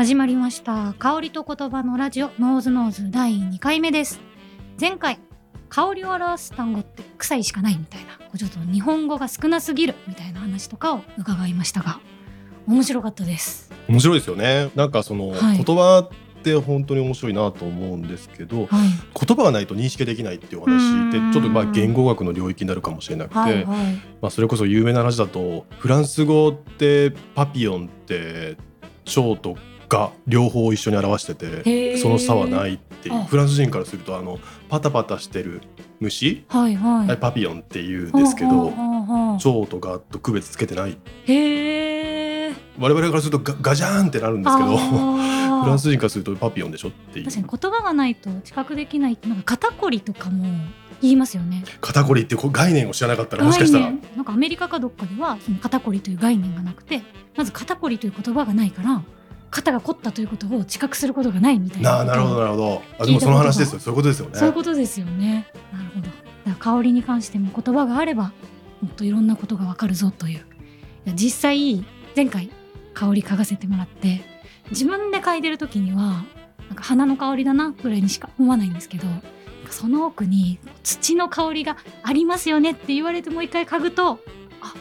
[0.00, 0.94] 始まりました。
[0.98, 4.18] 香りと言葉のラジオノーズノーズ第2回目です。
[4.80, 5.18] 前回
[5.68, 12.00] 香りを表す単語って臭いしかないみたいなちょっと日本語が少なすぎるみたいな話とかを伺いましたが
[12.66, 13.70] 面白かったです。
[13.88, 14.70] 面白いですよね。
[14.74, 15.62] なんかその、はい。
[15.62, 18.68] 言葉って本当に面白いなと思うんですけどはい。
[19.26, 21.32] 言葉がないと認識できないっていう話でうん。
[21.34, 23.64] ちょっとまあ言語学の領域になるかもしれなくて、はいはい。
[24.22, 28.56] まあ、それこそ有名な話だとフランス語ってパピヨンって
[29.04, 29.58] 蝶と
[29.90, 33.16] が両方一緒に表しててその差はないっていう。
[33.16, 33.24] あ。
[33.24, 35.60] フランス人からするとあのパタパタしてる
[35.98, 37.16] 虫、はいはい。
[37.18, 38.72] パピヨンっていうんですけど
[39.38, 40.96] 蝶とガと区別つけてない。
[41.26, 44.86] へえ我々からするとガガジャーンってなるんですけどフ
[45.64, 47.24] フランス人からするとパピヨンでしょっていう。
[47.26, 50.46] 確かに言葉がないと知覚できないなんか肩こりとかも
[51.02, 51.64] 言いますよね。
[51.80, 53.86] 肩こりって概念を知らなかったらもしかしたら。
[53.86, 53.90] な
[54.22, 57.02] んかアメリカかどっかではその肩こりという概念がなくて
[57.36, 59.02] まず肩こりという言葉がないから
[59.50, 62.04] 肩が凝ったということを知覚することがないみたいな。
[62.04, 62.82] なるほどなるほど。
[62.98, 63.80] あでもその話ですよ。
[63.80, 64.38] そういうことですよね。
[64.38, 65.46] そういうことですよね。
[65.72, 66.10] なるほど。
[66.58, 68.32] 香りに関しても言葉があれば
[68.80, 70.44] もっといろんなことがわかるぞという。
[71.14, 71.84] 実際
[72.14, 72.50] 前回
[72.94, 74.20] 香り嗅がせてもらって
[74.70, 76.24] 自分で嗅いでる時には
[76.68, 79.06] なんか花の香りだなぐらいにしか思わないんですけど
[79.70, 84.20] その奥に土の香りがありますよねって言われてもう一回嗅ぐと
[84.60, 84.74] あ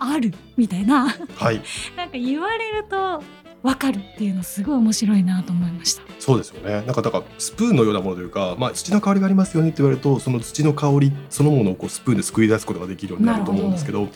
[0.00, 1.08] あるみたいな。
[1.36, 1.62] はい。
[1.96, 3.22] なんか言われると
[3.62, 6.02] わかるっていうのすごい面白いなと思いました。
[6.18, 6.82] そうですよね。
[6.86, 14.08] なんかだからスプーンのようなものというか、まあ、土の香りがありますよねって言われるとその土の香りそのものをこうスプーンですくい出すことができるようになると思うんですけど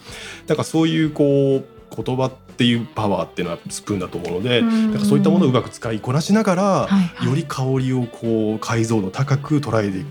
[0.47, 4.91] なんかそういうこう言葉っていうパワーっていうのはスプーンだと思うので、うん。
[4.93, 7.29] なんかそういったものをうまく使いこなしながら、はいはい。
[7.29, 10.07] より香りをこう解像度高く捉えていく、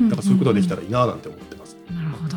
[0.00, 0.08] うん。
[0.10, 1.76] なんかそういうことができたらいいななんて思ってます。
[1.90, 2.36] なるほど。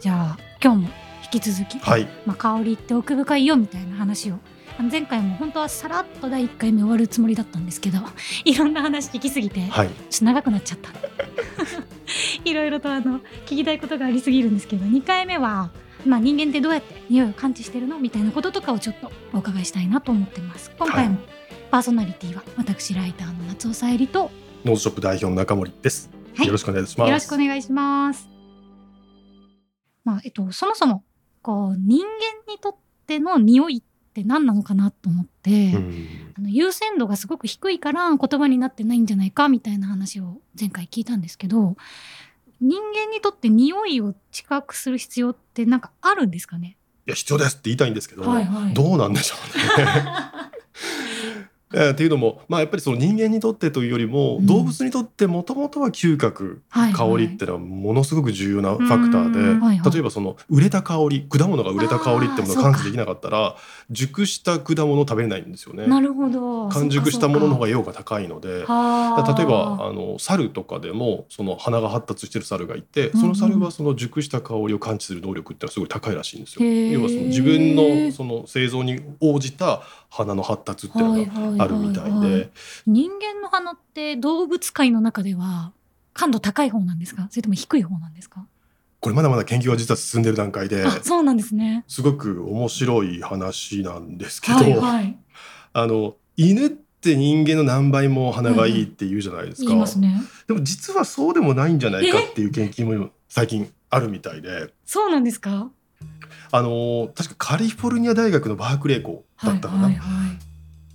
[0.00, 0.88] じゃあ今日も
[1.32, 4.38] 引き続き、はい、まあ、香りって奥深いよみたいな話を
[4.82, 7.98] 前回も本当はさらっと第1回目終わるつもりだったんですけど
[8.44, 10.90] いろんな話聞きすぎてちょっはい、と長くなっちゃった
[12.44, 15.70] いろいろとあの聞きたいことがありすぎるんですけど2回目は、
[16.04, 21.18] まあ、人間ってどうやって匂いを感知してるのみたいなこととかをちょっとお伺いしたいなと思ってます今回も
[21.70, 24.30] パーソナリティは私ライターの夏尾さえりと
[24.64, 26.10] ノーズショップ代表の中森です。
[26.34, 27.08] はいよろしくお願いします。
[27.08, 28.28] よろしくお願いします。
[30.04, 31.04] まあ、えっと、そもそも、
[31.42, 32.76] こう、人間にとっ
[33.06, 36.06] ての匂いって何なのかなと思って、うん。
[36.38, 41.76] あの優先度がすごく低いから言葉になってないんじゃないかみたいな話を前回聞いたんですけど、
[42.60, 46.76] 人間にとって匂いを知覚する必要ってなんかあるんですかね？
[47.06, 48.74] いや必要ですって言いたいんですけど、はいはい。
[48.74, 49.86] どうなんでしょうね。
[51.74, 63.56] えーっていうのも、まあ、やっぱりその人間にとってというよりも、うん動物にとってもともとは嗅覚、はい香りってのはものすごく重要なファクターで、うんはいはい例えばその売れた香り果物が売れた香りってものを感知できなかったら
[63.90, 65.86] 熟した果物を食べれないんですよね。
[65.86, 66.68] なるほど。
[66.68, 68.54] 完熟したものの方がい用が高いので。
[68.54, 76.68] 例えばあの猿とかでもその鼻が発達してる猿がいてうんその猿はその熟した香りを感知する能力ってのはすごい高いらしいんですよ。
[76.68, 79.82] 要はその自分のその製造に応じた
[80.16, 82.50] 鼻の発達っていうのがあるみたいで
[82.86, 85.72] 人間の鼻って動物界の中では
[86.12, 87.26] 感度高い方なんですか？
[87.30, 88.46] それとも低い方なんですか？
[89.00, 91.84] これまだまだ研究は実は進んでる段階であそうなんですね。
[91.88, 95.18] すごく面白い話なんですけど、はいはい。
[95.72, 99.68] あの犬って人間の何倍も鼻がいいって言うじゃないですか。
[99.68, 100.22] 言いますね。
[100.46, 104.72] でも実はそうでもないんじゃないかっていう研究も最近あるみたいで。
[104.86, 105.70] そうなんですか？
[106.52, 110.34] あの確かカリフォルニア大学のバークレー校だったかな、はいはいはい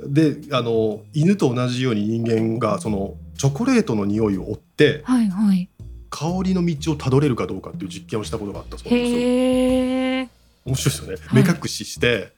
[0.01, 5.69] であの犬と同じように人間がそのチョコレートの匂いを追ってはいはい。
[6.09, 10.29] 香りの道をたどれるかどうかっていう実験をしたことがあったそうですよ。
[10.65, 12.31] 面白いですよね、はい目隠しして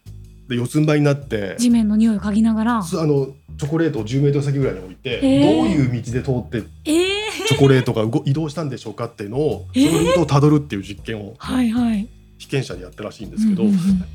[0.49, 2.81] で四つん這いになって地面の匂いを嗅ぎながら。
[2.83, 3.27] すあの
[3.57, 7.31] チョコレートを10メートル先ぐらいに置いて、どういう道で通ってええ。
[7.47, 12.07] チョコレートが動移動したんでしょうかっていうのを、えーそのルートをたどるっていう実験をはいはい。
[12.41, 13.63] 被験者にやったらしいんですけど、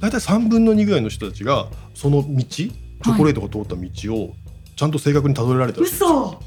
[0.01, 4.35] 大体3分の2ぐらいの人たちがその道チョコレートが通った道を
[4.75, 6.41] ちゃんと正確にたどれられたらしいんですよ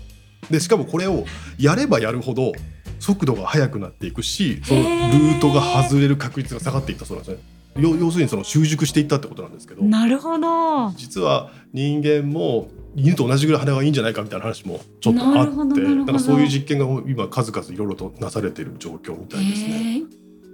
[0.44, 0.52] 嘘。
[0.52, 1.24] でしかもこれを
[1.58, 2.52] やればやるほど
[3.00, 7.44] 速度が速くなっていくしそのルートが外れる確率が下がっていったそうなんですね。
[7.78, 10.92] 要要するにその習熟していったってことなんですけどなるほど。
[10.98, 20.04] 実は人間も犬と同じぐらい鼻がいいんじゃないかみたいな話もちょっとあってなんかそういう実験が今数々いろいろとなされている状況みたいですね。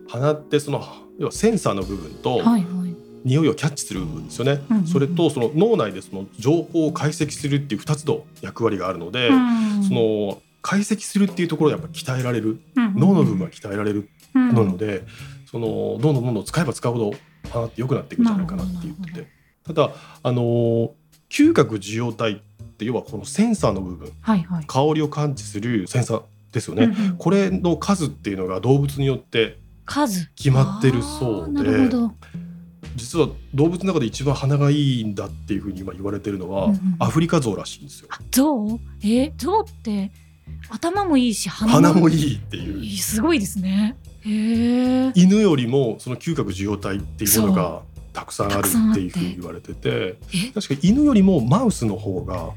[0.08, 0.84] 鼻ってその
[1.20, 2.96] 要はセンサーの部分とはいはい。
[3.24, 4.88] 匂いをキャッチする部分ですよね、うんうんうん。
[4.88, 12.60] それとその脳内でその情報を解析するっていう2つの役割があるので、うんその解析するっていうところでやっぱ鍛えられる。
[12.76, 15.04] うん脳の部分は鍛えられるうんなので、
[15.50, 17.14] そのどんどんどんどん使えば使うほど
[17.52, 19.28] 鼻って良くなっていくんじゃないかなって言ってて
[19.64, 19.92] ただ
[20.22, 20.94] あの
[21.30, 24.66] 嗅覚受容体って要はこのセンサーの部分はいはい。
[24.66, 27.18] 香りを感知するセンサーですよね、うんうん。
[27.18, 31.90] これの数っていうのが動物によって数決まってるそうで。
[32.96, 38.80] 実は動物の中で一番鼻がいいんだっていうふうに今言われてるのは、うんうんアフリカゾウらしいんですよあ、象？
[39.04, 40.12] えー、象って
[40.70, 42.98] 頭もいいし鼻鼻もいいいっていうい。
[42.98, 43.98] すごいですね。
[44.24, 47.82] 犬よりもその嗅覚受容体っていうものそが
[48.14, 52.52] たくさんあるっていうふうに言われててえ、確か犬よりもマウスの方が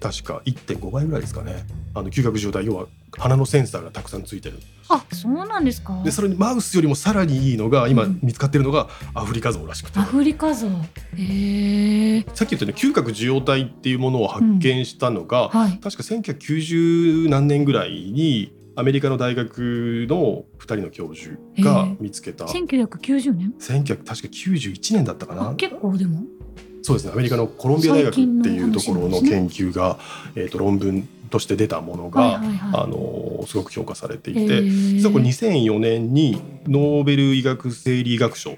[0.00, 1.64] 確か1.5倍ぐらいですかね
[1.94, 2.86] あの嗅覚受容体要は
[3.18, 4.58] 鼻のセンサーがたくさんついてる
[4.88, 6.00] あ、そうなんですか。
[6.04, 10.70] でそれにマウスよりもさらにいいのが今うん見つかってるのがアフリカゾウらしくて、アフリカゾウ。
[11.16, 12.20] へえ。
[12.34, 15.78] さっき言ったように嗅覚受容体っていうものを発見したのが、はい。
[15.78, 26.22] 確か1990何年ぐらいにアメリカの大学の2人の教授が見つけた、1990年？1900確か91年だったかあ、な結構でも。
[26.86, 29.98] そうですねアメリカのコロンビア大学っていうところの研究が、
[30.36, 32.82] えー、と論文として出たものが、はいはいはい。
[32.84, 38.56] あのーすごく評価されていへて、ー実はこれ2004年にノーベル医学生理学賞を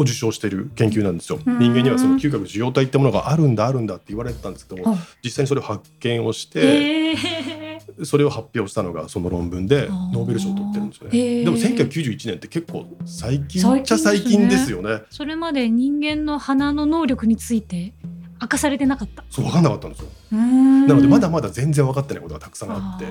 [0.00, 1.38] 受賞している研究なんですよ。
[1.44, 7.69] うん人間にはその嗅覚受容体ってものがあるんだあるんだって言われてたんですけどもあ実際にそれを発見をして、へえ。
[8.04, 11.18] それを発表したのがその論文でノーベル賞を取ってるんですよへね。
[11.18, 15.02] ーでも1991年って結構最近最近っちゃ最近ですよね。
[15.10, 17.92] それまで人間の鼻の能力について
[18.40, 19.24] 明かされてなかった。
[19.30, 20.08] そう分かんなかったんですよ。
[20.32, 23.06] ななのでまだまだ全然分かってないことがたくさんあって。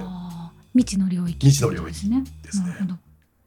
[0.73, 2.75] 未知の領域未知の領域ですね。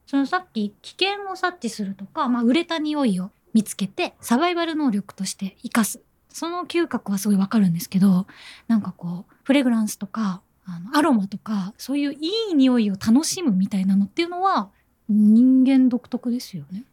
[0.06, 8.26] そのさっき危険を察知するとか、まあ、売れた匂いを見つけてサバイバル能力として生かすその嗅覚はすごいわかるんですけど
[8.68, 12.18] なんかこうフレグランスとかあのアロマとかそういうい
[12.52, 14.70] い匂いを楽しむみたいなのっていうのは
[15.08, 16.84] 人間独特ですよね。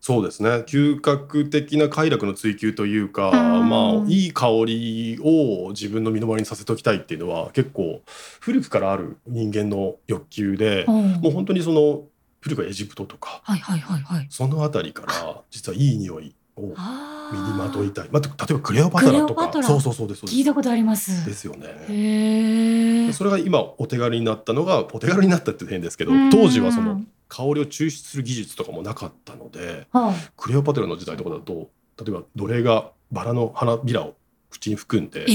[0.00, 0.50] そうですね。
[0.68, 3.68] 嗅覚的な快楽の追求というか、うん。
[3.68, 8.02] まあいい香りを自分の身の回りにさせておきたいっていうのは結構
[8.38, 12.04] 古くからある人間の欲求で、おうもう本当にその
[12.40, 14.26] 古くはエジプトとかはいはいはいはい。
[14.30, 19.50] その辺りから実はいい匂いをあ身にまといいたい、まあ、例えばクレオパトラとか。
[19.64, 21.26] そうそうそうです聞いたことあります。
[21.26, 21.66] ですよね。
[21.88, 23.12] へえ。
[23.12, 26.30] それが今お手軽になったのがお手軽になったって変ですけどうん。
[26.30, 34.14] 当時はその香りを抽出する技術とかもなかったのではクレオパトラの時代とかだと例えば奴隷がバラの花びらを
[34.50, 35.26] 口に含んで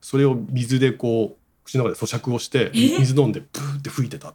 [0.00, 2.98] それを水でこう口の中で咀嚼をしてえ？
[2.98, 4.34] 水飲んでプーって吹いてた。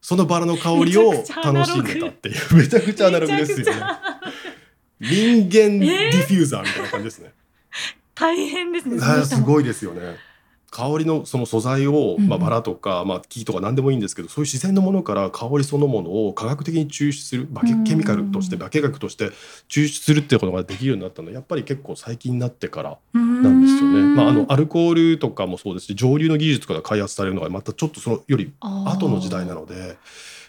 [0.00, 3.80] そのバラの香りを楽しんでたっていうめちゃくちゃアナログですよね。
[5.00, 7.32] 人間ディフューザーみたいな感じですね、
[8.16, 8.98] 大変ですね。
[8.98, 9.40] はいすい。
[9.40, 10.16] ごいですよね
[10.70, 12.28] 香りのその素材を、うん。
[12.28, 19.30] まあ、バラとか、まあ、木とか何でもいいんですけどそういう自然のものから香りそのものを科学的に抽出する化学ケミカルとしてうん化学として
[19.68, 24.02] 抽出するっていうことができるようになったのはやっぱり結構最近になってからななんですよね。
[24.14, 29.96] まあ、あのアルコールとかもそうですし蒸留の技術とかが開発されるのがまたちょっとそのより後の時代なので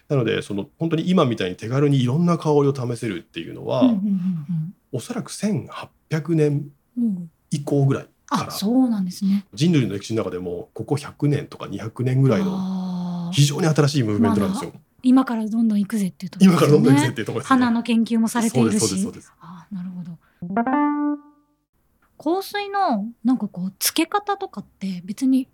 [0.09, 3.97] なのでその本当に今みたいに手軽にいろんな香りを試せるっていうのは、う
[4.91, 6.69] おそらく1800年
[7.49, 8.07] 以降ぐらい
[8.37, 8.49] から。
[8.49, 9.45] あそうなんですね。
[9.53, 14.71] 人類の歴史の中でもここ100年とか200年ぐらいの非常に新しいムーブメントなんですよ。
[15.03, 17.59] 今からどんどん行くぜっていうところ今からどんどん行くぜっねていうところですね。
[17.59, 18.79] 花の研究もされているし。
[18.79, 19.41] そうですそうですそうです。
[19.41, 20.17] あーなるほど。
[22.23, 25.47] 香水のなんかこうつけ方とかって別に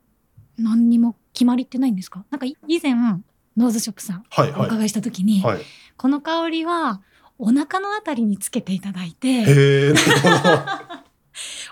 [0.57, 2.25] 何にも決まりってないんですか？
[2.29, 4.62] なんかい以前ノーズショップさんはいはい。
[4.63, 5.60] お伺いした時に、はい。
[5.96, 7.01] この香りは
[7.39, 9.46] お腹のあたりにつけていただいて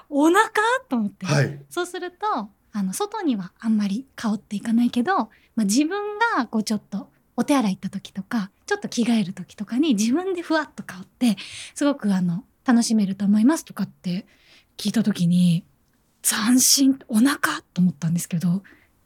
[0.10, 0.50] お腹？
[0.90, 1.62] と思って、はい。
[1.70, 5.18] そうするとあの外にはあんまり香っていかないけど、
[5.56, 11.38] まあ、自分がこうちょっとお手洗い行った時とかちょっと着替える時とかに自分でふわっと香って
[11.74, 14.26] すごくあの楽しめると思いますとかって
[14.78, 15.64] 聞いた時に
[16.22, 17.62] 斬新お腹？
[17.74, 18.64] と思ったんですけど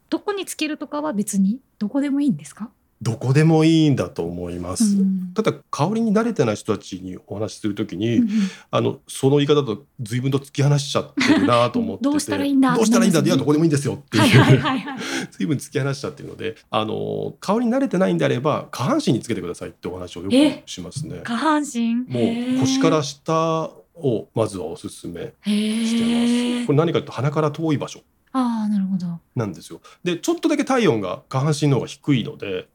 [0.08, 2.70] どこにつけるとかは別にどこでもいいんですか、
[3.02, 4.84] どこでもいいんだと思います。
[4.84, 5.32] うん。
[5.32, 8.30] ただ香りに慣れてない人たちにお話しするときに、うんうん。
[8.70, 12.74] あのその言い方だと随分と突き放しちゃってるなと思っててどうしたらいいんだ？
[12.74, 13.20] どうしたらいいんだ？
[13.20, 14.84] いやどこでもいいんですよっていう、はい。
[15.32, 20.62] 随分突き放しちゃってるのであの香りに慣れてないんであれば下半身につけてくださいってお話をよえ？
[20.66, 21.20] くしますね。
[21.24, 21.94] 下半身？
[21.94, 26.66] もう腰から下をまずはおすすめへしてーます。
[26.66, 28.00] これ何かというと鼻から遠い場所
[28.32, 29.18] ああなるほど。
[29.34, 29.80] なんですよ。
[30.04, 32.68] でちょっとだけ体温が下半身の方が低いので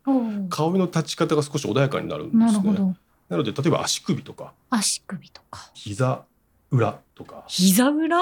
[0.49, 2.45] 香りの立ち方が少し穏やかになるんですね。
[2.47, 2.95] なるほど。
[3.29, 5.71] なので例えば足首とか足首とか。
[5.73, 6.23] 膝
[6.71, 8.19] 裏とか膝裏？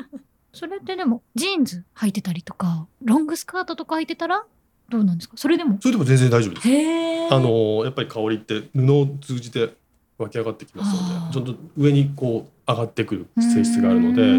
[0.52, 4.44] それってでもジーンズ履いてたりとかロングスカートとか履いてたら
[4.88, 5.36] どうなんですか？
[5.36, 5.78] それでも？
[5.80, 7.34] それでも全然大丈夫です。
[7.34, 9.74] あのやっぱり香りって布を通じて
[10.18, 14.38] 湧き上がってきますのでちょっと上にこう上がってくる性質があるので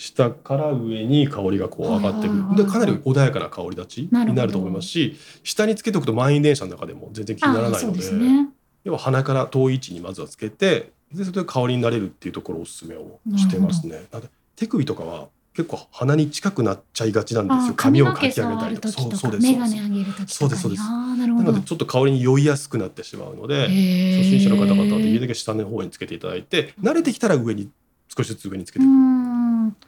[0.00, 2.56] 下から上に香りがこう上がってくる。
[2.56, 8.48] でかなり穏やかな香り立ちになると思いますし下につけておくと満員電車の中でも全然気にならないのでね。
[8.84, 14.06] 要は鼻から遠い位置にまずはつけてでそれで香りになれるっていうところをおすすめをしてますね。
[14.10, 18.88] なので手首とかは結構鼻に近くなっちゃいがちなんですあよ髪をかき上げたりとか。
[18.88, 20.82] そうそうですメガネ上げる時とかにそうですそうです。
[20.82, 27.68] なのでちょっと香りに酔いやすくなってしまうので初心者の方々はできるだけ下の方につけていただいて慣れてきたら上に
[28.16, 28.90] 少しずつ上につけていく。
[28.90, 29.29] ん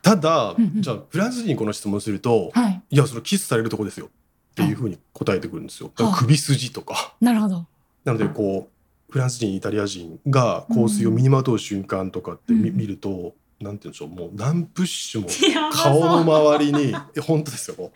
[0.02, 0.82] ただうんうん。
[0.82, 2.82] じゃあフランス人にこの質問するとはい。
[2.90, 4.06] いやそのキスされるとこですよ。
[4.06, 5.90] っていうふうに答えてくるんですよ。
[5.96, 7.14] はあ首筋とか。
[7.20, 7.66] なるほど。
[8.04, 14.08] なのでこうフランス人イタリア人が香水を身にまとう瞬間とかって見,、うん見るとなんて言うんでしょう。
[14.08, 17.90] もう何プッシュも顔の周りにえ本当ですよ。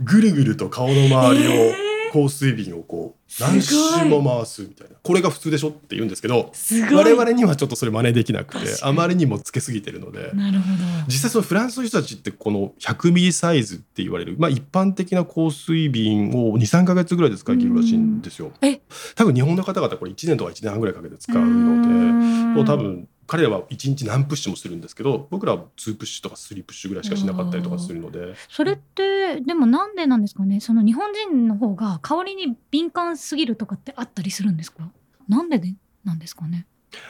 [0.00, 6.52] ぐるぐると顔の周りをえ香水瓶をこう何周も回すみたいなこれが普通でしょって言うんですけど。
[6.92, 10.84] 我々にはちょっとそれ真似できなくてあまりにもつけすぎてるのでなるほど。
[11.08, 18.52] 実際そのフランスの人たちってこの100ミリサイズって言われる、まあ、一般的な香水瓶を23か月ぐらいで使い切るらしいんですよ。
[19.16, 28.34] 多分日本の方々これ1年とか1年半ぐらいかけて使うのでもう多分彼らは1日何プッシュもするんですけど僕らは2プッシュとか3プッシュぐらいしかしなかったりとかするので。
[28.48, 30.60] それってでもなんでなんですかね？
[30.60, 34.88] その日本人の方が香りに敏感すぎるとかってあったりするんですか？
[35.28, 36.66] なんででなんですかね？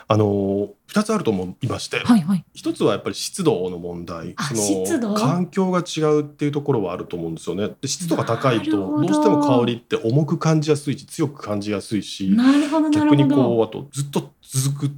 [0.08, 2.44] あの2つあると思いまして、はいはい。
[2.54, 4.32] 一つはやっぱり湿度の問題。
[4.36, 4.54] あそ
[4.96, 7.70] の環境が違うっていうところはあると思うんですよね。
[7.82, 9.02] で湿度が高いとど。
[9.02, 12.34] どうしても香りって重く感じやすいし強く感じやすいし
[12.92, 14.94] 逆にこうあとずっと続く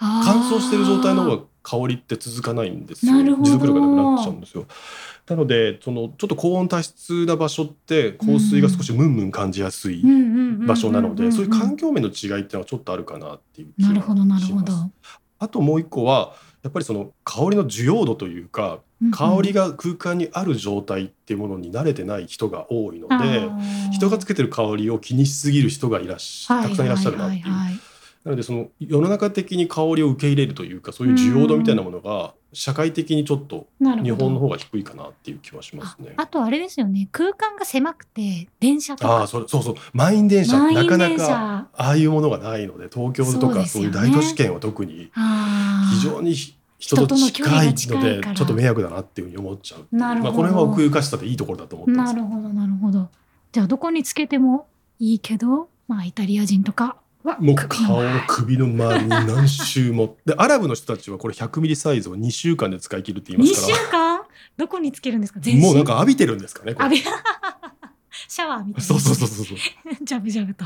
[0.00, 3.12] 乾燥してる状態の方が香りって続かないんですよ。
[3.12, 4.66] 持続力がなくなっちゃうんですよ。
[5.28, 10.02] なのでそのちょっと高温多湿な場所って香水が少しムンムン感じやすい
[10.66, 14.72] 場所なのでそういう環境面の違いっていうのはちょっとあるかなっていう気がなるほどなるほど。
[14.72, 14.90] します
[15.38, 18.80] あともう一個はやっぱりその香りの需要度というか
[19.12, 23.90] 香りが空間にある状態っていうものに慣れてない人が多いのあでー。
[23.92, 27.44] 人がつけてる香りを気にしすぎる人がいらっしゃたくさんいらっしゃるなっていう
[28.24, 36.12] なのでその世の中的に香りを受け入れるというかそういう需要度みたいなものが社会的にちょっと日本の方が低いかなっていう気はしますね。
[36.16, 37.08] ああとあれですよね。
[37.12, 39.18] 空間が狭くて電車とか。
[39.18, 39.74] ああそれそうそう。
[39.94, 40.58] 満員電車。
[40.70, 45.10] なかなかああいうものがないので東京とかそういう大都市圏は特に
[45.94, 52.14] 非常に人と近いのでちょっと迷惑だなっていうふうに思っちゃうまあ、この辺は奥ゆかしさでいいところだと思ってます。
[52.14, 53.08] なるほどなるほど。
[53.52, 54.66] じゃあどこにつけても
[54.98, 56.84] いいけどまあイタリア人とか。
[56.84, 56.96] は
[57.38, 60.16] もう顔の首の周りに何周も。
[60.24, 64.22] で アラブの人たちはこれ100ミリサイズを2週間で使い切るって言い2週ますか間
[64.56, 65.40] どこにつけるんですか？
[65.40, 65.66] 全ら身。
[65.66, 66.96] もうなんか浴びてるんですかねこれ。
[68.28, 69.56] シャワーみたいなそうそうそうそうそう。
[70.04, 70.64] ジャブジャブと。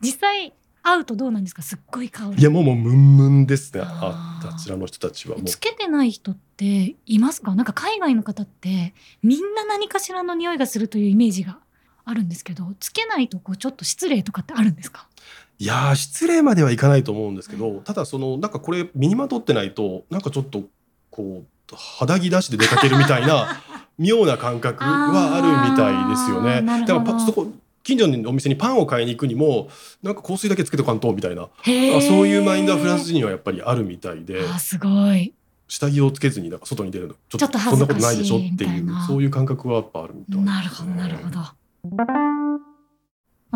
[0.00, 1.62] 実際会うとどうなんですか？
[1.62, 3.80] すっごい香りいやもうもうムンムンですね。
[3.84, 5.46] ああちらの人たちはもう。
[5.46, 7.54] つけてない人っていますか？
[7.54, 11.58] なんか海外の方ってみんな何かしらの匂いがするというイメージが
[12.04, 15.08] あるんですけどつけないとこうちょっと失礼とかってあるんですか？
[15.58, 20.64] いやー失礼まではいかないと思うんですけどただそのなんかこれ身にまとってないとなんかちょっと
[21.10, 23.62] こう肌着出しで出かけるみたいな
[23.98, 26.62] 妙な感覚はあるみたいですよね。
[26.86, 27.50] だからパそこ
[27.82, 29.68] 近所のお店にパンを買いに行くにも
[30.02, 31.72] なんか香水だけつけとかんとみたいなそう
[32.28, 35.32] いうマインドはフランス人はやっぱりあるみたいであーすごい。
[35.68, 41.40] 下着をつけずになんか外に出るのちょっとそんなことないでしょっていうそういう感覚はやっぱあるみたいなるほどなるほど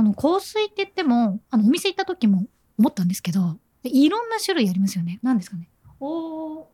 [0.00, 2.46] あの香水って言ってもあのお店行った時も
[2.78, 5.18] 思ったんですけどでいろんな種類ありますよね。
[5.22, 5.68] 何ですかね？
[6.00, 6.64] おー。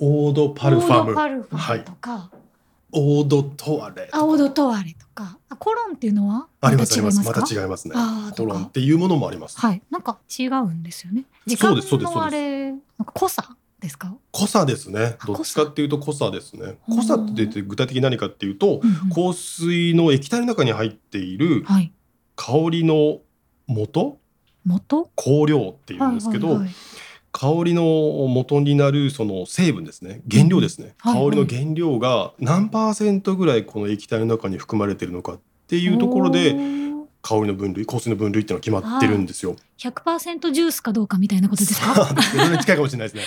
[0.00, 2.30] オードパルファオードパムルファムとか、
[2.92, 5.38] オードトワレあオードトワレとか。
[5.48, 6.46] あコロンっていうのは？
[6.60, 7.18] ありますあります。
[7.18, 7.94] ままた違いますね。
[8.36, 9.58] コロンっていうものもあります。
[9.58, 9.82] はい。
[9.90, 11.24] なんか違うんですよね。
[11.46, 15.16] 時間のあれなんか濃さですか、濃さですね。
[15.18, 16.78] あどっちかっていうと濃さですね。
[16.88, 19.32] 濃さって具体的に何かっていうとうんうん。
[19.32, 21.92] 香水の液体の中に入っているはい
[22.40, 23.18] 香りの
[23.66, 24.18] 元？
[24.64, 25.10] 元？
[25.16, 26.74] 香料っていうんですけど、はいはいはい。
[27.32, 27.82] 香りの
[28.28, 30.22] 元になるその成分ですね。
[30.30, 31.30] 原料ですね、うんはいはい。
[31.30, 36.54] 香りの原料が何パーセントぐらいこの液体の中に含まれているのかっていうところで
[37.22, 39.56] 香りの分類香水の分類っていうのが決まってるんですよ。
[39.78, 42.14] 100%ジュースかどうかみたいなことですか？
[42.62, 43.22] 近いかもしれないですね。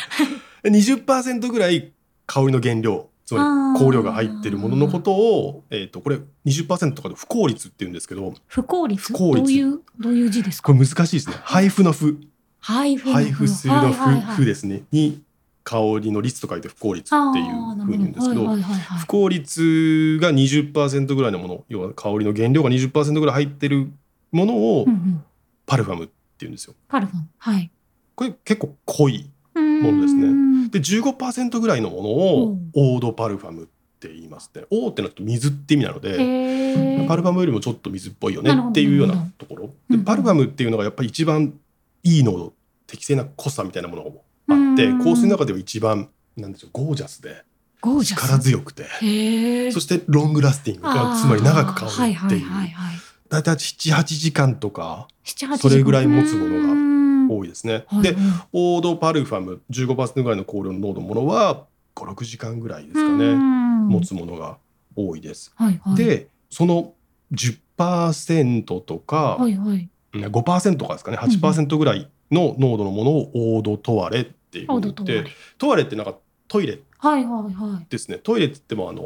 [0.63, 1.91] 20%ぐらい
[2.25, 9.13] 香りの原料つまり香料が入ってるもののことを、えー、とこれ20%とかで不効率っていうんですけど不効率？
[9.13, 9.41] 不効率。
[9.41, 11.35] どういうどういう字ですこかれ難しいですね。
[11.43, 12.19] 配布の布
[12.59, 14.83] 配布の配布するの布はですね。
[14.91, 15.21] に
[15.63, 18.55] 香りの率と書いて不効率っていうふうに言うんですけど
[18.99, 23.91] 不効率が20%ぐらいのもの要は香りの原料が20%ぐらい入ってる
[24.31, 24.87] ものを
[25.67, 26.73] パルファムっていうんですよ。
[26.87, 27.27] パルファム。
[27.37, 27.71] はい。
[28.15, 29.31] これ結構濃いうん
[29.81, 30.27] ものですね。
[30.27, 33.65] ねで15%ぐらいのものをオードパルファムっ
[33.99, 34.63] て言いますね。
[34.69, 39.69] オーってのは水って意味なので、へパルファムよりもちょっと水っぽいよねっていうようなところ。
[39.89, 41.53] でパルファムっていうのがやっぱり一番
[42.03, 42.53] いい濃度
[42.87, 44.99] 適正な濃さみたいなものがあってうん。
[44.99, 47.43] 香水の中では一番なんでしょうゴージャスで。
[48.03, 48.85] 力強くて。
[49.71, 52.41] そしてロングラスティングがつまり長く香るってはいう
[53.29, 55.07] 大体78時間とか
[55.57, 56.90] それぐらい持つものがが
[57.31, 57.85] 多いですね。
[57.87, 58.15] はいで
[58.53, 63.35] オードパルファム15%ぐらいの香料の濃度のものは56時間ぐらいですかね。
[63.35, 64.57] 持持つものが
[64.95, 65.51] 多いです。
[65.55, 65.95] はいはい。
[65.95, 66.93] でその
[67.33, 69.89] 10%とかはいはい。
[70.13, 71.17] 5%とかですかね。
[71.17, 75.25] 8%ぐらいの濃度のものをオードトワレっていうふオうに言って
[75.57, 75.83] トワレ。
[75.83, 76.15] ってなんか
[76.47, 77.85] トイレはいはいはい。
[77.89, 78.17] ですね。
[78.17, 79.01] トイレって言ってもあの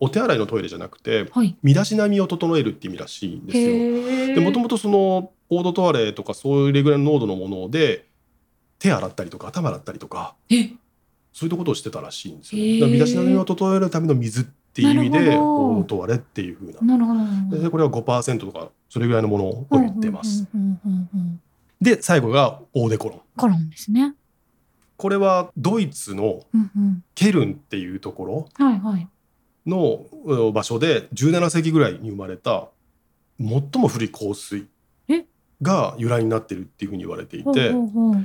[0.00, 1.56] お手洗いのトイレじゃなくてはい。
[1.62, 4.34] 身だしなみを整えるって意味らしいんですよ。
[4.34, 8.06] でもともとそのオードトワレとかそれぐらいの濃度のもので
[8.78, 10.70] 手洗ったりとか頭洗ったりとかえ？
[11.32, 12.62] そういうことをしてたらしいんですよ。
[12.62, 12.80] へー。
[12.80, 17.14] だから身だしなみを整えるための水っていう意味でオードトワレっていうふうななるほ
[17.50, 20.46] どでこれは5%とかそれぐらいのものを言ってます。
[21.80, 23.20] で最後がオーデコロン。
[23.36, 24.14] コロンですね。
[24.96, 26.40] これはドイツの
[27.14, 28.48] ケルンっていうところ
[29.64, 32.68] のうん場所で17世紀ぐらいに生まれた
[33.38, 34.60] 最も古い香水。
[34.60, 34.66] え
[35.62, 37.72] が由来になってるっていうふうに言われていて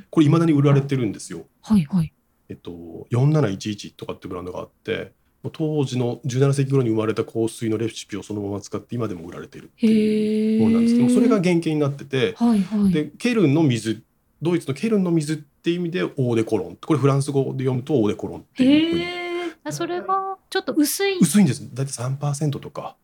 [0.09, 1.45] これ未だに売られてるんですよ。
[1.61, 2.13] はいはい。
[2.49, 5.13] えっと、4711とかってブランドがあって
[5.51, 10.97] 当時の17世紀頃に生まれた香水のレシピをそのまま使って今でも売られてるっていうものなんです。
[10.97, 12.91] けどそれが原型になっててはいはい。
[12.91, 14.03] でケルンの水
[14.41, 16.75] ドイツのケルンの水っていう意味でオーデコロン。
[16.75, 19.22] これフランス語で読むとオーデコロンっていうふうに
[19.71, 21.19] それがちょっと薄い。
[21.19, 21.61] 薄いんです。
[21.73, 22.95] 大体3%とか。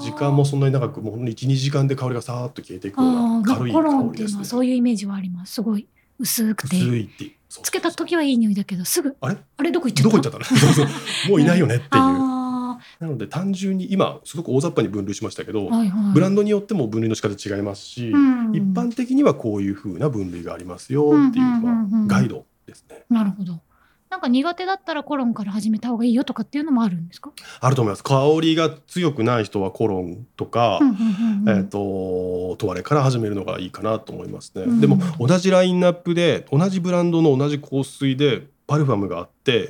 [0.00, 4.08] 時間もそんなに長くもう12時間で香りがさーっと消えていくようあなあ軽い香りですね。
[4.08, 5.54] っていうのはそういうイメージはあります。
[5.54, 5.86] すごい。
[6.18, 6.76] 薄くて。
[6.76, 9.16] 薄いってつけた時はいい匂いだけどすぐ。
[9.20, 9.36] あれ？
[9.58, 10.16] あれどこ行っちゃった？
[10.16, 10.88] どこ行っちゃったの？
[11.30, 11.90] もういないよねっていう。
[11.92, 16.14] あなので単純に今すごく大雑把に分類しましたけど、あはいはい。
[16.14, 18.56] ブランドによっても分類の仕方違いますし、うん。
[18.56, 23.04] 一般的にはこういう風な分類がありますよっていう、うんうんうんうんまあ、ガイドですね。
[23.10, 23.60] なるほど
[24.14, 28.04] なんか苦手だったらコロンから始めた方がいいよとかっていうのもあるんですか、あると思います。
[28.04, 30.78] 香りが強くない人はコロンとか、
[31.48, 34.62] えっ、とトワレから始めるのがいいかなと思いますね。
[34.62, 39.68] うんでも同じラインナップで同じブランドの同じ香水でパルファムがあって、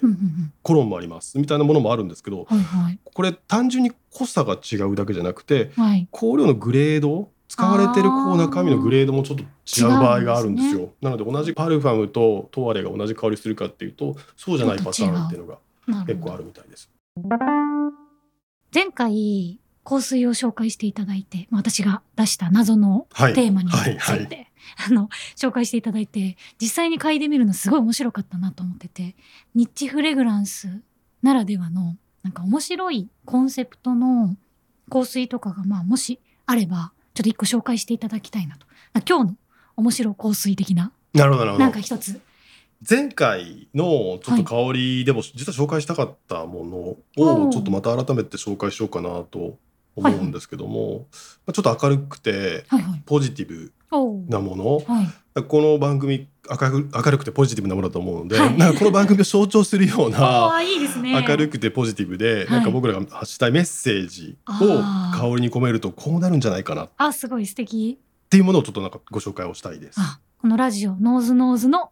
[0.63, 1.39] コロンもあります。
[1.39, 2.99] みたいなものもあるんですけど、はいはい。
[3.03, 6.07] これ単純に濃さが違うだけじゃなくてはい。
[6.13, 10.81] 香料のグレード使われてるこう中身のグレードもちょっと違う場合があるんですよ。
[10.81, 15.59] 違うんなので同じパルファムとトワレが同じ香りするかっていうとそうじゃないパターンっていうのが
[16.05, 16.91] 結構あるみたいです。
[18.75, 24.49] 前回香水を紹介していただいて、まあ私が出した謎のはいテーマにつはいはいいて、
[24.89, 29.15] あの紹介していただいて実際に嗅いでみるのすごい面白かったなと思ってて
[29.55, 30.81] ニッチフレグランス
[31.23, 34.35] ならではのなんか面白いコンセプトの
[34.91, 38.67] 香水とかがまあもしあればちょっと一個紹介していただきたいなと。
[38.93, 39.37] まあ今日の
[39.77, 40.93] 面白香水的な？
[41.15, 41.65] なるほどなるほど。
[41.65, 41.79] なんか。
[41.79, 42.21] 一つ。
[42.89, 49.57] 前回のちょっと香りでも実は紹介したかったものはいをちょっとまた改めて紹介しようかなと
[49.95, 51.07] 思うんですけども、
[51.47, 53.03] まあちょっと明るくてはいはい。
[53.07, 53.73] ポジティブ
[54.29, 54.81] なもの。
[54.81, 55.43] はい。
[55.45, 64.53] この番組明る明るくてポジティブなものだと思うので、はいなんかこの番組を象徴するよう あなあいいですね明るくてポジティブで、はいなんか僕らが発したいメッセージを
[65.17, 70.01] 香りに込めるとこうなるんじゃないかなっあすごい素敵ていうものをちょっとなんかご紹介をしたいです。
[70.01, 71.91] あこのラジオノーズノーズの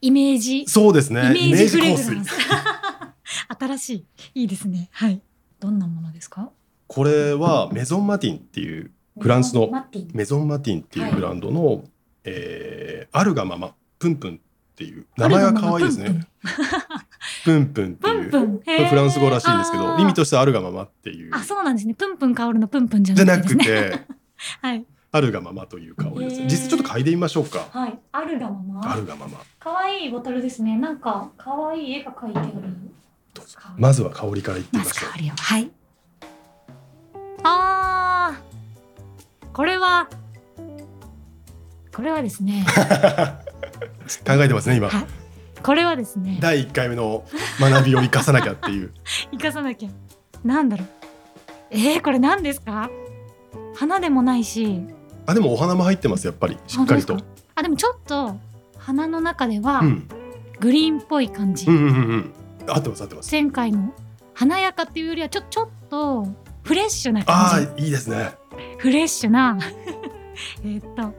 [0.00, 1.32] イメージそうですね。
[1.36, 2.30] イメージフレグ香水ランス。
[3.60, 3.94] 新し
[4.34, 4.40] い。
[4.42, 4.88] いいですね。
[4.92, 5.20] はい。
[5.60, 6.50] どんなものですか？
[6.88, 9.70] これはメゾンマティンっていうフランスの。
[10.12, 11.84] メゾンマティンっていうブランドの、
[12.24, 16.26] えーあるがままプンプンっていう名前が可愛いですね。
[17.44, 18.58] プンプンってプいうンプン。
[18.58, 21.94] これフランス語らしいんですけど意味としてはあるがままっていうあ、そうなんですね。
[21.94, 24.00] プンプン香るのプンプンじゃなくて
[24.60, 24.84] はい。
[25.14, 27.98] あるがままという香りです実際ちょっと嗅いでみましょうかはい。
[28.12, 28.92] あるがまま。
[28.92, 30.76] あるがまま可愛いボトルですね。
[30.78, 32.50] なんか可愛い絵が描いてある。
[33.76, 35.34] まずは香りからいってみまましょうず香りを。
[35.36, 35.70] はい。
[37.44, 39.52] あー。
[39.52, 40.08] これは。
[41.94, 42.64] これはですね。
[44.20, 45.06] 考えてますね今はい。
[45.62, 46.38] これはですね。
[46.40, 47.24] 第1回目の
[47.60, 48.90] 学びを生かさなきゃっていう
[49.32, 49.90] 生かさなきゃ。
[50.44, 50.86] なんだろう。
[51.70, 52.90] えー、これ何ですか？
[53.76, 54.80] 花でもないし。
[55.26, 57.16] あでもお花も入ってますやっぱりしっかりと
[57.54, 58.36] あ、でもちょっと
[58.76, 60.08] 花の中ではうん
[60.58, 61.66] グリーンっぽい感じ。
[61.68, 62.32] うんうんうんうん
[62.68, 63.92] 合ってます合ってます前回の
[64.34, 66.26] 華やかっていうよりはちょちょっと
[66.62, 67.68] フレッシュなあ感じ。
[67.82, 68.30] あいいですね
[68.78, 69.58] フレッシュな
[70.64, 71.12] えーっと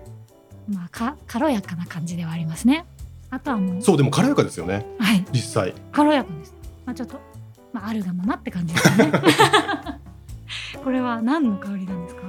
[0.69, 2.85] まあか軽やかな感じではありますね。
[3.29, 4.85] あとはもうそうでも軽やかですよね。
[4.99, 5.25] はい。
[5.31, 5.73] 実際。
[5.91, 6.53] 軽やかです。
[6.85, 7.19] まあちょっと
[7.73, 9.11] まああるがままって感じですね。
[10.83, 12.21] これは何の香りなんですか？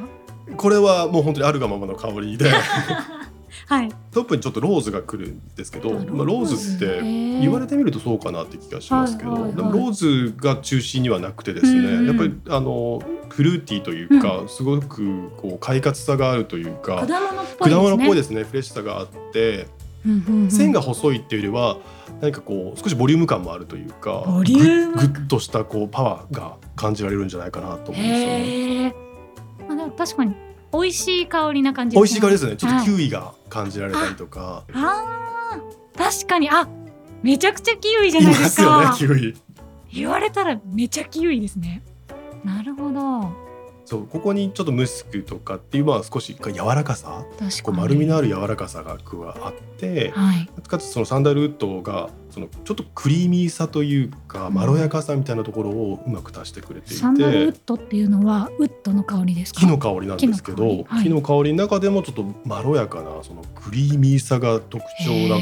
[0.56, 2.50] これはもう本当にあるがままの香りで。
[3.66, 3.88] はい。
[4.10, 7.00] トップにちょっとローズが来るんですけどあまあ、ローズって
[7.40, 13.02] 言われてみるとそうかなって気がしますけど、でもローズが中心にはなくてですね、やっぱりあの
[13.34, 18.06] フルーティーというか、すごくこう快活さがあるというか果物っぽいですね。
[18.06, 19.66] ぽいですねフレッシュさがあって
[20.06, 20.50] うんうんうん。
[20.50, 21.78] 線が細いっていうよりは
[22.20, 28.26] 何かこう少しボリューム感もあるというかボリュームぐぐっとしたこうパワーが感じられるんじゃないかなと思うんですよ。
[28.38, 28.94] ね。
[29.68, 30.34] まあでも確かに
[30.72, 32.56] 美味しい香りな感じ美味しい香りですね。
[32.56, 35.98] ちょっとはいキウイが感じられたりとか、あー。
[35.98, 36.50] 確かに。
[36.50, 36.68] あ
[37.22, 39.34] めちゃくちゃキウイじゃいないでますかキウイ。
[39.92, 41.82] 言われたらめちゃキウイですね
[42.44, 43.44] なるほど。
[43.86, 47.62] そうここにちょっとムスクとかっていうまあ少し柔らかさ確かに。
[47.64, 50.48] こう丸みのある柔らかさが加わってはい。
[50.66, 54.54] かつそのサンダルウッドがそのちょっとクリーミーさというかうん。
[54.54, 59.60] まろやかさみたいなところをうまく足してくれていサンダルウてッドっていうのはウッドの香りですか？
[59.60, 60.96] 木の香りなんですけど木の香り。
[60.96, 61.02] はい。
[61.04, 65.36] 木の香りの中でもちょっとまろやかなそのクリーミーさが特徴な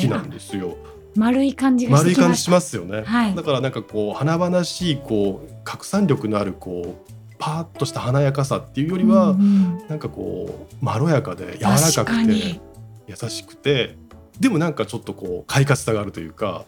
[0.00, 0.78] 木なんですよ。
[1.16, 3.34] 丸い感じがし丸い感じしますよね、はい。
[3.34, 12.60] だからなんかこう華々しいこう拡散力のあるこうパーッとした華やかさっていうよりは、うんなんかこうまろやかで柔らかくてに。
[13.08, 13.96] 優しくて
[14.38, 16.64] でもなんかちょっとこう快活さがあるというか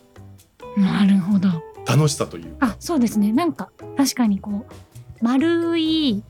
[0.76, 1.48] なるほど。
[1.86, 2.66] 楽しさというか。
[2.66, 3.32] あそうですね。
[3.32, 6.22] なんか確かにこう丸い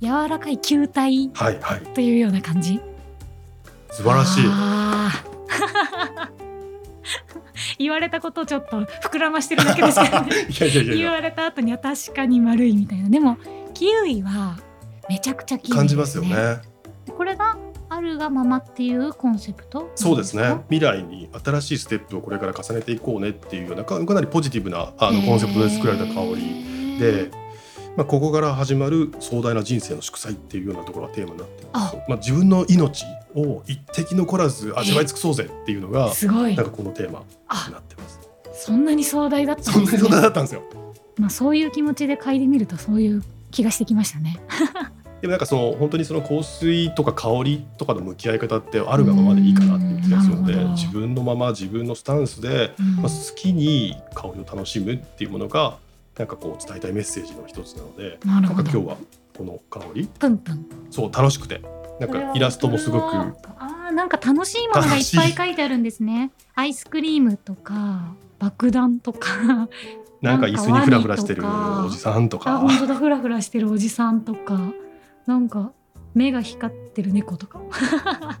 [0.00, 1.80] 柔らかい球体はいはい。
[1.94, 2.80] というような感じ。
[3.90, 4.44] 素晴らしい。
[4.46, 6.31] あー
[7.78, 10.94] 言われたことをちょっと膨らましてるだけですけどね。
[10.96, 13.36] 言われた後には確かに丸いみたいなでも
[13.74, 14.58] キウイは
[15.08, 16.58] めちゃくちゃキウイ感じますよね。
[17.16, 17.56] これが
[17.88, 19.90] あるがままっていうコンセプト？
[19.94, 20.56] そうですね。
[20.70, 27.30] 未来に新しいステップをこれから重ねていこうねっていうようなかかなりポジティブなあのコンセプトで作られた香りで、
[27.96, 31.94] まあ、ここから始まる壮大な人生の祝祭っていうようなところがテーマになってるんです。
[31.94, 36.56] よまあ、自分の命を一滴残らず味わい尽くそうぜっていうのがすごい。
[36.56, 38.20] なんかこのテーマにあなってます。
[38.54, 40.62] そんなに壮大だったそんなに壮んですね大だったんですよ。
[41.18, 44.40] まあそういう気持ちで嗅いでみるとそういう気がしてきましたね。
[45.20, 52.96] でもなんかその本当にその香水とか香りとかの向き合い方ってあるがままでいいかなっていう気がするので自分のまま自分のスタンスで、うん。
[52.96, 55.76] まあ、好きに香りを楽しむっていうものが
[56.18, 58.96] なんかこう伝えたいメッセージの一つなのでななんか今日は
[59.36, 60.06] この香り？
[60.18, 60.66] プンプン。
[60.90, 61.62] そう楽しくて。
[62.00, 65.00] なんかイラストもすごくあーなんか楽しいものがい。
[65.00, 66.30] っぱい書いてあるんですね。
[66.54, 69.68] アイスクリームとか爆弾とか。
[70.20, 72.94] なんか椅子にフラフラしてるおじさんとあか本当だ。
[72.94, 74.72] フラフラしてるおじさんとか。
[75.26, 75.72] なんか
[76.14, 77.60] 目が光ってる猫とか。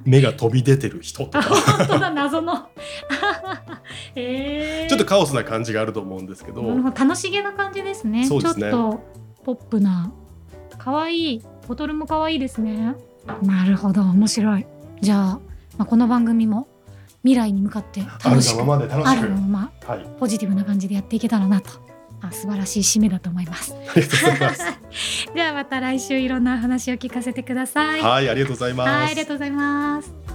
[0.04, 1.54] 目が飛び出てる人とあか。
[1.78, 2.68] 本当だ謎の。
[4.14, 6.62] えー、ちょっとカオスな感じがあると思うんですけど。
[6.90, 8.26] 楽しげな感じですね。
[8.26, 8.70] そうですね。
[8.70, 9.00] ちょっと
[9.44, 10.12] ポップな
[10.78, 12.94] 可愛いボトルも可愛いですね。
[13.42, 14.66] なるほど面白い。
[15.00, 15.40] じゃあ、
[15.78, 16.68] まあ、この番組も
[17.22, 19.26] 未来に向かってある楽しくがままで楽あしく。
[19.26, 20.06] るままはい。
[20.18, 21.70] ポジティブな感じでやっていけたらなと
[22.22, 23.74] あ素晴らしい締めだと思います。
[23.74, 24.64] ありがとうございます。
[25.34, 28.00] ではまた来週いろんなお話を聞かせてください。
[28.00, 28.88] はいありがとうございます。
[28.90, 30.31] はいありがとうございます